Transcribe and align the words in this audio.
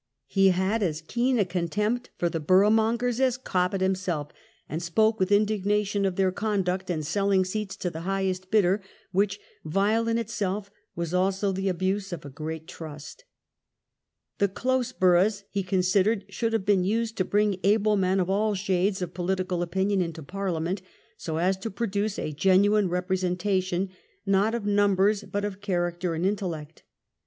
He 0.25 0.47
had 0.49 0.81
as 0.81 1.03
keen 1.03 1.37
a 1.37 1.45
contempt 1.45 2.09
for 2.17 2.27
the" 2.27 2.39
boroughmongers" 2.41 3.19
as 3.19 3.37
Cobbett 3.37 3.81
himself, 3.81 4.31
and 4.67 4.81
spoke 4.81 5.19
with 5.19 5.31
indignation 5.31 6.05
of 6.05 6.15
their 6.15 6.31
conduct 6.31 6.89
in 6.89 7.03
selling 7.03 7.45
seats 7.45 7.75
to 7.75 7.91
the 7.91 7.99
highest 8.01 8.49
bidder, 8.49 8.81
which, 9.11 9.39
vile 9.63 10.07
in 10.07 10.17
itself, 10.17 10.71
was 10.95 11.13
also 11.13 11.51
the 11.51 11.69
abuse 11.69 12.11
of 12.11 12.25
a 12.25 12.31
great 12.31 12.67
trust 12.67 13.25
The 14.39 14.47
close 14.47 14.91
boroughs, 14.91 15.43
he 15.51 15.61
considered, 15.61 16.25
should 16.29 16.53
have 16.53 16.65
been 16.65 16.83
used 16.83 17.15
to 17.17 17.23
bring 17.23 17.59
able 17.63 17.95
men 17.95 18.19
of 18.19 18.27
all 18.27 18.55
shades 18.55 19.03
of 19.03 19.13
political 19.13 19.61
opinion 19.61 20.01
into 20.01 20.23
Parliament, 20.23 20.81
so 21.15 21.37
as 21.37 21.57
to 21.57 21.69
produce 21.69 22.17
a 22.17 22.33
genuine 22.33 22.89
representation, 22.89 23.91
not 24.25 24.55
of 24.55 24.65
numbers 24.65 25.21
but 25.25 25.45
of 25.45 25.61
character 25.61 26.15
and 26.15 26.25
intellect. 26.25 26.81